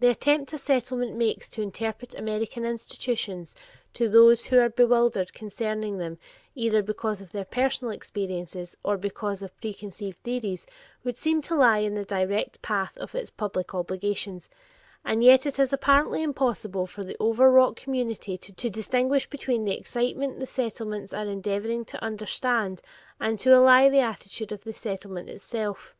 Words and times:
The 0.00 0.08
attempt 0.08 0.52
a 0.52 0.58
Settlement 0.58 1.14
makes 1.14 1.48
to 1.50 1.62
interpret 1.62 2.12
American 2.12 2.64
institutions 2.64 3.54
to 3.94 4.08
those 4.08 4.46
who 4.46 4.58
are 4.58 4.68
bewildered 4.68 5.32
concerning 5.32 5.98
them 5.98 6.18
either 6.56 6.82
because 6.82 7.20
of 7.20 7.30
their 7.30 7.44
personal 7.44 7.92
experiences, 7.92 8.76
or 8.82 8.98
because 8.98 9.40
of 9.40 9.56
preconceived 9.60 10.18
theories, 10.24 10.66
would 11.04 11.16
seem 11.16 11.40
to 11.42 11.54
lie 11.54 11.78
in 11.78 11.94
the 11.94 12.04
direct 12.04 12.62
path 12.62 12.98
of 12.98 13.14
its 13.14 13.30
public 13.30 13.76
obligation, 13.76 14.40
and 15.04 15.22
yet 15.22 15.46
it 15.46 15.60
is 15.60 15.72
apparently 15.72 16.20
impossible 16.20 16.88
for 16.88 17.04
the 17.04 17.16
overwrought 17.20 17.76
community 17.76 18.36
to 18.38 18.68
distinguish 18.70 19.30
between 19.30 19.64
the 19.64 19.78
excitement 19.78 20.40
the 20.40 20.46
Settlements 20.46 21.12
are 21.12 21.26
endeavoring 21.26 21.84
to 21.84 22.02
understand 22.04 22.82
and 23.20 23.38
to 23.38 23.56
allay 23.56 23.86
and 23.86 23.94
the 23.94 24.00
attitude 24.00 24.50
of 24.50 24.64
the 24.64 24.72
Settlement 24.74 25.28
itself. 25.30 25.94